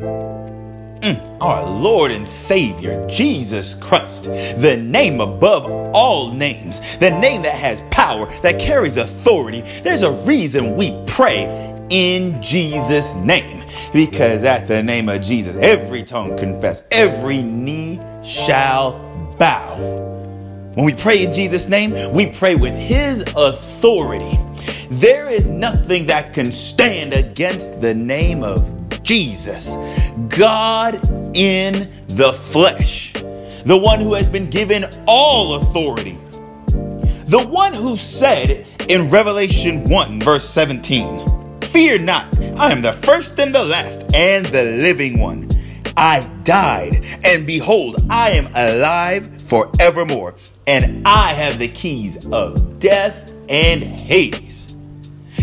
Mm, 0.00 1.38
our 1.40 1.68
Lord 1.68 2.12
and 2.12 2.26
Savior, 2.26 3.04
Jesus 3.08 3.74
Christ, 3.74 4.24
the 4.24 4.76
name 4.76 5.20
above 5.20 5.66
all 5.94 6.32
names, 6.32 6.80
the 6.98 7.10
name 7.10 7.42
that 7.42 7.54
has 7.54 7.80
power, 7.90 8.26
that 8.42 8.60
carries 8.60 8.96
authority. 8.96 9.62
There's 9.82 10.02
a 10.02 10.12
reason 10.12 10.76
we 10.76 10.96
pray 11.06 11.44
in 11.90 12.40
Jesus' 12.42 13.14
name. 13.16 13.64
Because 13.92 14.44
at 14.44 14.68
the 14.68 14.82
name 14.82 15.08
of 15.08 15.20
Jesus, 15.22 15.56
every 15.56 16.02
tongue 16.02 16.36
confess, 16.36 16.84
every 16.92 17.42
knee 17.42 18.00
shall 18.22 18.92
bow. 19.38 19.76
When 20.74 20.84
we 20.84 20.94
pray 20.94 21.24
in 21.24 21.32
Jesus' 21.32 21.68
name, 21.68 22.12
we 22.12 22.26
pray 22.32 22.54
with 22.54 22.74
His 22.74 23.22
authority. 23.34 24.38
There 24.90 25.28
is 25.28 25.48
nothing 25.48 26.06
that 26.06 26.34
can 26.34 26.52
stand 26.52 27.14
against 27.14 27.80
the 27.80 27.94
name 27.94 28.44
of 28.44 28.77
Jesus, 29.08 29.74
God 30.28 30.96
in 31.34 31.90
the 32.08 32.30
flesh, 32.30 33.14
the 33.64 33.80
one 33.82 34.00
who 34.00 34.12
has 34.12 34.28
been 34.28 34.50
given 34.50 34.84
all 35.06 35.54
authority, 35.54 36.18
the 37.24 37.42
one 37.50 37.72
who 37.72 37.96
said 37.96 38.66
in 38.90 39.08
Revelation 39.08 39.84
1, 39.84 40.20
verse 40.20 40.46
17, 40.50 41.62
Fear 41.62 42.00
not, 42.00 42.38
I 42.58 42.70
am 42.70 42.82
the 42.82 42.92
first 42.92 43.40
and 43.40 43.54
the 43.54 43.64
last 43.64 44.14
and 44.14 44.44
the 44.44 44.64
living 44.64 45.18
one. 45.18 45.48
I 45.96 46.30
died, 46.44 47.02
and 47.24 47.46
behold, 47.46 48.04
I 48.10 48.32
am 48.32 48.48
alive 48.54 49.40
forevermore, 49.40 50.34
and 50.66 51.08
I 51.08 51.32
have 51.32 51.58
the 51.58 51.68
keys 51.68 52.26
of 52.26 52.78
death 52.78 53.32
and 53.48 53.82
Hades. 53.82 54.67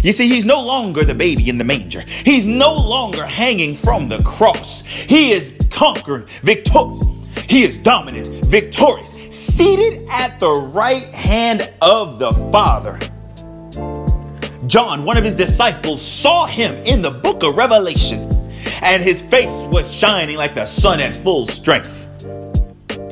You 0.03 0.11
see, 0.11 0.27
he's 0.27 0.45
no 0.45 0.63
longer 0.63 1.03
the 1.03 1.15
baby 1.15 1.49
in 1.49 1.57
the 1.57 1.63
manger. 1.63 2.01
He's 2.23 2.45
no 2.45 2.73
longer 2.73 3.25
hanging 3.25 3.75
from 3.75 4.07
the 4.07 4.21
cross. 4.23 4.83
He 4.85 5.31
is 5.31 5.55
conquered, 5.69 6.29
victorious. 6.41 7.01
He 7.47 7.63
is 7.63 7.77
dominant, 7.77 8.27
victorious, 8.45 9.11
seated 9.35 10.07
at 10.09 10.39
the 10.39 10.51
right 10.51 11.03
hand 11.03 11.69
of 11.81 12.19
the 12.19 12.33
Father. 12.51 12.99
John, 14.67 15.05
one 15.05 15.17
of 15.17 15.23
his 15.23 15.35
disciples, 15.35 16.01
saw 16.01 16.45
him 16.45 16.75
in 16.85 17.01
the 17.01 17.11
book 17.11 17.43
of 17.43 17.55
Revelation, 17.55 18.31
and 18.81 19.03
his 19.03 19.21
face 19.21 19.67
was 19.71 19.91
shining 19.93 20.37
like 20.37 20.55
the 20.55 20.65
sun 20.65 20.99
at 20.99 21.15
full 21.15 21.45
strength. 21.45 22.07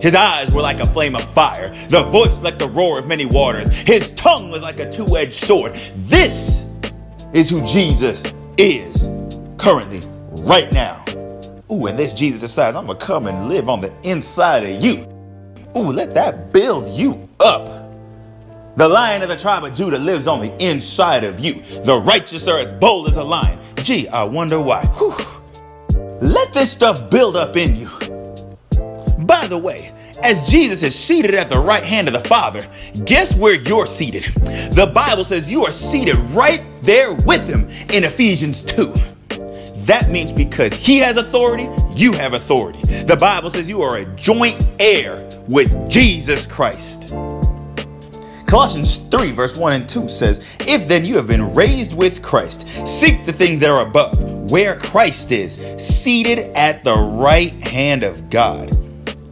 His 0.02 0.16
eyes 0.16 0.52
were 0.52 0.61
like 0.61 0.80
a 0.80 0.86
flame 0.86 1.16
of 1.16 1.23
fire, 1.34 1.70
the 1.88 2.04
voice 2.04 2.42
like 2.42 2.58
the 2.58 2.67
roar 2.67 3.00
of 3.00 3.08
many 3.08 3.26
waters. 3.26 3.70
His 3.70 4.11
tongue 4.11 4.50
was 4.50 4.61
like 4.61 4.80
a 4.80 4.92
two 4.92 5.16
edged 5.16 5.36
sword. 5.36 5.76
This 5.95 6.62
is 7.34 7.50
who 7.50 7.62
Jesus 7.66 8.23
is 8.58 9.09
currently, 9.58 10.02
right 10.44 10.72
now. 10.72 11.03
Ooh, 11.72 11.88
and 11.88 11.98
this 11.98 12.14
Jesus 12.14 12.39
decides, 12.39 12.76
I'm 12.76 12.86
gonna 12.86 13.00
come 13.00 13.28
and 13.28 13.50
live 13.50 13.70
on 13.70 13.81
the 13.81 13.92
inside 14.03 14.64
of 14.64 14.84
you. 14.84 15.08
Ooh, 15.76 15.92
let 15.92 16.14
that 16.14 16.54
build 16.54 16.88
you 16.88 17.28
up. 17.39 17.67
The 18.76 18.88
lion 18.88 19.22
of 19.22 19.30
the 19.30 19.36
tribe 19.36 19.64
of 19.64 19.73
Judah 19.73 19.98
lives 19.98 20.28
on 20.28 20.42
the 20.42 20.56
inside 20.64 21.23
of 21.23 21.39
you. 21.39 21.61
The 21.84 22.00
righteous 22.00 22.48
are 22.48 22.59
as 22.59 22.73
bold 22.73 23.08
as 23.08 23.17
a 23.17 23.23
lion. 23.23 23.59
Gee, 23.78 24.08
I 24.08 24.23
wonder 24.23 24.59
why. 24.59 24.86
Whew. 24.98 25.16
Let 26.22 26.54
this 26.54 26.72
stuff 26.72 27.09
build 27.09 27.36
up 27.36 27.58
in 27.58 27.76
you. 27.76 27.89
By 29.26 29.48
the 29.48 29.58
way, 29.58 29.92
as 30.24 30.50
Jesus 30.50 30.84
is 30.84 30.98
seated 30.98 31.36
at 31.36 31.50
the 31.50 31.60
right 31.60 31.84
hand 31.84 32.08
of 32.08 32.14
the 32.14 32.28
Father, 32.28 32.62
guess 33.04 33.36
where 33.36 33.56
you're 33.56 33.86
seated? 33.86 34.24
The 34.74 34.90
Bible 34.94 35.26
says 35.26 35.52
you 35.52 35.66
are 35.66 35.72
seated 35.72 36.16
right 36.32 36.64
there 36.82 37.14
with 37.14 37.48
him 37.48 37.70
in 37.92 38.06
Ephesians 38.06 38.62
2. 38.64 38.94
That 39.86 40.10
means 40.10 40.32
because 40.32 40.74
he 40.74 40.98
has 41.00 41.18
authority, 41.18 41.68
you 41.94 42.14
have 42.14 42.34
authority. 42.34 42.82
The 43.04 43.18
Bible 43.18 43.50
says 43.50 43.68
you 43.68 43.82
are 43.82 43.98
a 43.98 44.06
joint 44.16 44.66
heir 44.80 45.30
with 45.48 45.90
Jesus 45.90 46.46
Christ. 46.46 47.10
Colossians 48.48 48.98
3, 49.10 49.32
verse 49.32 49.58
1 49.58 49.73
and 49.73 49.89
2 49.89 50.08
says, 50.08 50.45
If 50.62 50.88
then 50.88 51.04
you 51.04 51.17
have 51.17 51.28
been 51.28 51.54
raised 51.54 51.94
with 51.94 52.22
Christ, 52.22 52.66
seek 52.88 53.26
the 53.26 53.33
things 53.33 53.60
that 53.60 53.72
are 53.72 53.86
above, 53.86 54.17
where 54.52 54.78
Christ 54.78 55.32
is, 55.32 55.60
seated 55.83 56.39
at 56.56 56.83
the 56.83 56.95
right 56.95 57.52
hand 57.52 58.04
of 58.04 58.30
God. 58.30 58.83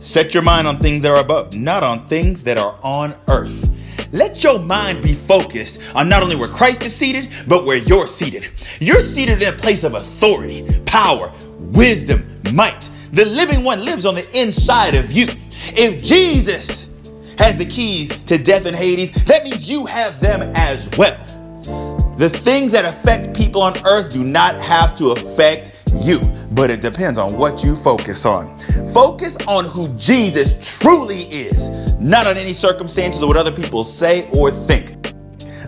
Set 0.02 0.34
your 0.34 0.42
mind 0.42 0.68
on 0.68 0.80
things 0.80 1.04
that 1.04 1.12
are 1.12 1.20
above, 1.20 1.56
not 1.56 1.84
on 1.84 2.08
things 2.08 2.42
that 2.44 2.58
are 2.58 2.78
on 2.82 3.16
earth. 3.28 3.70
Let 4.12 4.44
your 4.44 4.58
mind 4.58 5.04
be 5.04 5.14
focused 5.14 5.80
on 5.94 6.10
not 6.10 6.24
only 6.24 6.36
where 6.36 6.48
Christ 6.48 6.84
is 6.84 6.96
seated, 6.96 7.30
but 7.48 7.66
where 7.66 7.78
you're 7.78 8.08
seated. 8.08 8.50
You're 8.80 9.02
seated 9.02 9.44
in 9.44 9.54
a 9.54 9.58
place 9.58 9.84
of 9.84 9.94
authority, 9.94 10.82
power, 10.88 11.32
wisdom, 11.60 12.42
might. 12.52 12.90
The 13.14 13.26
living 13.26 13.64
one 13.64 13.86
lives 13.86 14.06
on 14.06 14.16
the 14.16 14.28
inside 14.38 14.96
of 14.96 15.12
you. 15.12 15.28
If 15.68 16.04
Jesus 16.04 16.90
has 17.38 17.58
the 17.58 17.66
keys 17.66 18.10
to 18.26 18.40
death 18.40 18.66
and 18.66 18.76
Hades, 18.76 19.14
that 19.26 19.44
means 19.44 19.70
you 19.70 19.86
have 19.86 20.20
them 20.20 20.42
as 20.56 20.90
well. 20.98 21.16
The 22.18 22.30
things 22.30 22.72
that 22.72 22.86
affect 22.86 23.36
people 23.36 23.62
on 23.62 23.78
earth 23.86 24.12
do 24.12 24.24
not 24.24 24.60
have 24.62 24.98
to 24.98 25.12
affect 25.12 25.74
you, 25.94 26.20
but 26.52 26.72
it 26.72 26.82
depends 26.82 27.18
on 27.18 27.38
what 27.38 27.64
you 27.64 27.76
focus 27.78 28.26
on. 28.26 28.60
Focus 28.94 29.38
on 29.48 29.66
who 29.66 29.88
Jesus 29.96 30.78
truly 30.78 31.24
is, 31.24 31.70
not 32.00 32.28
on 32.28 32.38
any 32.38 32.54
circumstances 32.54 33.22
or 33.24 33.28
what 33.28 33.38
other 33.38 33.52
people 33.52 33.84
say 33.84 34.30
or 34.32 34.52
think. 34.52 35.14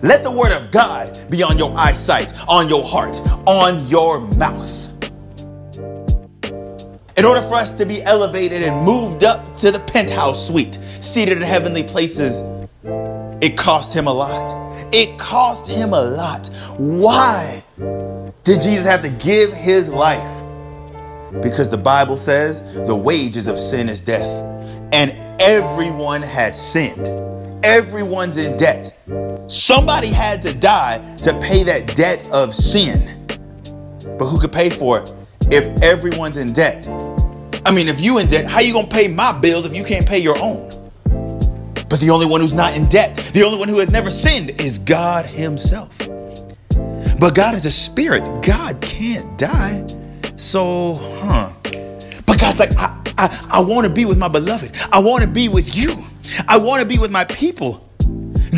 Let 0.02 0.22
the 0.22 0.30
word 0.30 0.52
of 0.52 0.70
God 0.70 1.18
be 1.30 1.42
on 1.42 1.56
your 1.58 1.74
eyesight, 1.76 2.32
on 2.46 2.68
your 2.68 2.84
heart, 2.84 3.16
on 3.46 3.86
your 3.88 4.20
mouth. 4.20 4.70
In 7.16 7.24
order 7.24 7.40
for 7.42 7.54
us 7.54 7.70
to 7.76 7.86
be 7.86 8.02
elevated 8.02 8.62
and 8.62 8.84
moved 8.84 9.22
up 9.22 9.56
to 9.58 9.70
the 9.70 9.78
penthouse 9.78 10.46
suite, 10.46 10.78
seated 11.00 11.36
in 11.38 11.42
heavenly 11.42 11.84
places, 11.84 12.42
it 13.40 13.56
cost 13.56 13.92
him 13.92 14.08
a 14.08 14.12
lot. 14.12 14.92
It 14.92 15.18
cost 15.18 15.68
him 15.68 15.92
a 15.92 16.00
lot. 16.02 16.48
Why 16.76 17.62
did 18.42 18.62
Jesus 18.62 18.84
have 18.84 19.02
to 19.02 19.10
give 19.10 19.52
his 19.52 19.88
life? 19.88 20.33
Because 21.42 21.70
the 21.70 21.76
Bible 21.78 22.16
says 22.16 22.60
the 22.86 22.94
wages 22.96 23.46
of 23.46 23.58
sin 23.58 23.88
is 23.88 24.00
death. 24.00 24.30
And 24.92 25.12
everyone 25.40 26.22
has 26.22 26.60
sinned. 26.60 27.06
Everyone's 27.64 28.36
in 28.36 28.56
debt. 28.56 28.96
Somebody 29.48 30.08
had 30.08 30.42
to 30.42 30.52
die 30.52 30.98
to 31.18 31.38
pay 31.40 31.62
that 31.64 31.96
debt 31.96 32.28
of 32.30 32.54
sin. 32.54 33.26
But 34.18 34.26
who 34.26 34.38
could 34.38 34.52
pay 34.52 34.70
for 34.70 35.00
it 35.00 35.12
if 35.50 35.64
everyone's 35.82 36.36
in 36.36 36.52
debt? 36.52 36.86
I 37.66 37.72
mean, 37.72 37.88
if 37.88 38.00
you 38.00 38.18
in 38.18 38.28
debt, 38.28 38.46
how 38.46 38.60
you 38.60 38.72
gonna 38.72 38.86
pay 38.86 39.08
my 39.08 39.32
bills 39.32 39.64
if 39.64 39.74
you 39.74 39.84
can't 39.84 40.06
pay 40.06 40.18
your 40.18 40.38
own? 40.38 40.68
But 41.88 42.00
the 42.00 42.10
only 42.10 42.26
one 42.26 42.40
who's 42.40 42.52
not 42.52 42.76
in 42.76 42.88
debt, 42.88 43.14
the 43.32 43.42
only 43.42 43.58
one 43.58 43.68
who 43.68 43.78
has 43.78 43.90
never 43.90 44.10
sinned 44.10 44.50
is 44.60 44.78
God 44.78 45.26
Himself. 45.26 45.96
But 47.18 47.34
God 47.34 47.54
is 47.54 47.64
a 47.64 47.70
spirit. 47.70 48.24
God 48.42 48.80
can't 48.80 49.38
die. 49.38 49.86
So, 50.36 50.94
huh. 50.94 51.52
But 52.26 52.40
God's 52.40 52.58
like, 52.58 52.76
I, 52.76 53.00
I, 53.18 53.46
I 53.50 53.60
want 53.60 53.86
to 53.86 53.92
be 53.92 54.04
with 54.04 54.18
my 54.18 54.28
beloved. 54.28 54.72
I 54.90 54.98
want 54.98 55.22
to 55.22 55.28
be 55.28 55.48
with 55.48 55.74
you. 55.76 56.04
I 56.48 56.58
want 56.58 56.82
to 56.82 56.88
be 56.88 56.98
with 56.98 57.10
my 57.10 57.24
people. 57.24 57.88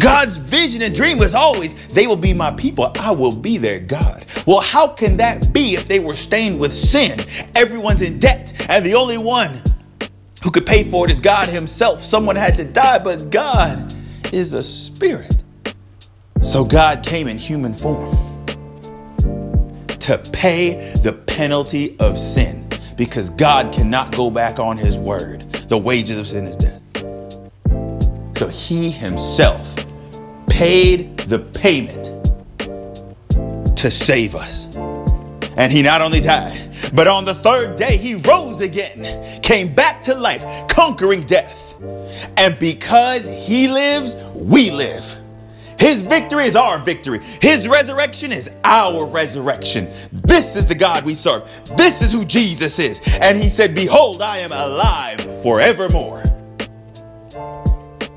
God's 0.00 0.36
vision 0.36 0.82
and 0.82 0.94
dream 0.94 1.18
was 1.18 1.34
always, 1.34 1.74
they 1.88 2.06
will 2.06 2.16
be 2.16 2.34
my 2.34 2.50
people. 2.52 2.92
I 2.96 3.10
will 3.10 3.34
be 3.34 3.58
their 3.58 3.80
God. 3.80 4.26
Well, 4.46 4.60
how 4.60 4.88
can 4.88 5.16
that 5.18 5.52
be 5.52 5.74
if 5.74 5.86
they 5.86 6.00
were 6.00 6.14
stained 6.14 6.58
with 6.58 6.74
sin? 6.74 7.24
Everyone's 7.54 8.02
in 8.02 8.18
debt, 8.18 8.52
and 8.68 8.84
the 8.84 8.94
only 8.94 9.18
one 9.18 9.62
who 10.42 10.50
could 10.50 10.66
pay 10.66 10.84
for 10.84 11.06
it 11.06 11.10
is 11.10 11.20
God 11.20 11.48
Himself. 11.48 12.02
Someone 12.02 12.36
had 12.36 12.56
to 12.56 12.64
die, 12.64 12.98
but 12.98 13.30
God 13.30 13.94
is 14.32 14.52
a 14.52 14.62
spirit. 14.62 15.42
So 16.42 16.64
God 16.64 17.02
came 17.04 17.26
in 17.26 17.38
human 17.38 17.72
form 17.74 18.25
to 20.06 20.18
pay 20.30 20.92
the 21.02 21.12
penalty 21.12 21.98
of 21.98 22.16
sin 22.16 22.68
because 22.96 23.28
God 23.30 23.72
cannot 23.72 24.14
go 24.14 24.30
back 24.30 24.60
on 24.60 24.78
His 24.78 24.96
word. 24.96 25.52
The 25.68 25.76
wages 25.76 26.16
of 26.16 26.28
sin 26.28 26.46
is 26.46 26.56
death. 26.56 26.80
So 28.36 28.46
He 28.46 28.90
Himself 28.90 29.76
paid 30.48 31.18
the 31.18 31.40
payment 31.40 32.04
to 33.76 33.90
save 33.90 34.36
us. 34.36 34.74
And 35.56 35.72
he 35.72 35.82
not 35.82 36.00
only 36.00 36.20
died, 36.20 36.72
but 36.94 37.08
on 37.08 37.24
the 37.24 37.34
third 37.34 37.76
day 37.76 37.96
he 37.96 38.14
rose 38.14 38.60
again, 38.60 39.42
came 39.42 39.74
back 39.74 40.02
to 40.02 40.14
life, 40.14 40.68
conquering 40.68 41.22
death. 41.22 41.74
And 42.36 42.56
because 42.58 43.24
he 43.24 43.66
lives, 43.66 44.14
we 44.34 44.70
live. 44.70 45.25
His 45.78 46.02
victory 46.02 46.46
is 46.46 46.56
our 46.56 46.78
victory. 46.78 47.20
His 47.40 47.68
resurrection 47.68 48.32
is 48.32 48.50
our 48.64 49.04
resurrection. 49.06 49.90
This 50.12 50.56
is 50.56 50.66
the 50.66 50.74
God 50.74 51.04
we 51.04 51.14
serve. 51.14 51.48
This 51.76 52.02
is 52.02 52.10
who 52.10 52.24
Jesus 52.24 52.78
is. 52.78 53.00
And 53.20 53.42
he 53.42 53.48
said, 53.48 53.74
Behold, 53.74 54.22
I 54.22 54.38
am 54.38 54.52
alive 54.52 55.20
forevermore. 55.42 56.22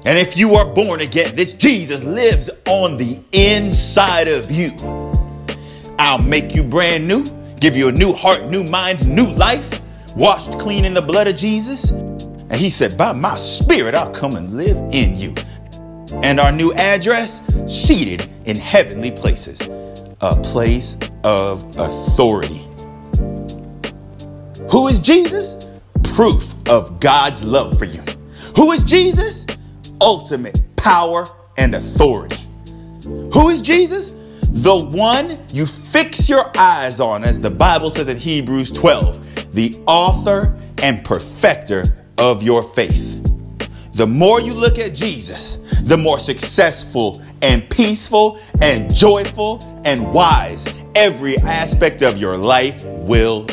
And 0.06 0.17
if 0.17 0.38
you 0.38 0.56
are 0.56 0.65
born 0.73 1.01
again, 1.01 1.35
this 1.35 1.53
Jesus 1.53 2.03
lives 2.03 2.50
on 2.65 2.97
the 2.97 3.19
inside 3.33 4.27
of 4.27 4.50
you. 4.50 4.71
I'll 6.00 6.21
make 6.21 6.56
you 6.56 6.63
brand 6.63 7.07
new, 7.07 7.25
give 7.59 7.75
you 7.75 7.89
a 7.89 7.91
new 7.91 8.13
heart, 8.13 8.45
new 8.45 8.63
mind, 8.63 9.07
new 9.07 9.27
life, 9.27 9.81
washed 10.15 10.57
clean 10.57 10.85
in 10.85 10.94
the 10.94 11.01
blood 11.01 11.27
of 11.27 11.35
Jesus. 11.35 11.91
And 11.91 12.56
he 12.56 12.69
said, 12.69 12.97
By 12.97 13.11
my 13.11 13.38
spirit, 13.38 13.94
I'll 13.94 14.11
come 14.11 14.35
and 14.35 14.56
live 14.56 14.77
in 14.91 15.17
you. 15.17 15.35
And 16.11 16.39
our 16.39 16.51
new 16.51 16.73
address, 16.73 17.41
seated 17.67 18.29
in 18.45 18.57
heavenly 18.57 19.11
places, 19.11 19.61
a 20.21 20.35
place 20.41 20.97
of 21.23 21.63
authority. 21.77 22.65
Who 24.71 24.88
is 24.88 25.00
Jesus? 25.00 25.67
Proof 26.03 26.53
of 26.67 27.00
God's 27.00 27.44
love 27.44 27.77
for 27.79 27.85
you. 27.85 28.01
Who 28.56 28.71
is 28.71 28.83
Jesus? 28.83 29.45
Ultimate 30.01 30.61
power 30.75 31.27
and 31.57 31.75
authority. 31.75 32.39
Who 33.03 33.50
is 33.50 33.61
Jesus? 33.61 34.13
The 34.41 34.75
one 34.75 35.39
you 35.53 35.65
fix 35.65 36.27
your 36.27 36.51
eyes 36.57 37.00
on, 37.00 37.23
as 37.23 37.39
the 37.39 37.51
Bible 37.51 37.89
says 37.89 38.09
in 38.09 38.17
Hebrews 38.17 38.71
12, 38.71 39.53
the 39.53 39.79
author 39.85 40.59
and 40.79 41.03
perfecter 41.03 41.83
of 42.17 42.44
your 42.44 42.63
faith. 42.73 43.19
The 43.99 44.07
more 44.07 44.39
you 44.39 44.53
look 44.53 44.79
at 44.79 44.95
Jesus, 44.95 45.57
the 45.81 45.97
more 45.97 46.21
successful 46.21 47.21
and 47.41 47.69
peaceful 47.69 48.39
and 48.61 48.95
joyful 48.95 49.59
and 49.83 50.13
wise 50.13 50.65
every 50.95 51.37
aspect 51.39 52.01
of 52.01 52.17
your 52.17 52.37
life 52.37 52.81
will 52.85 53.45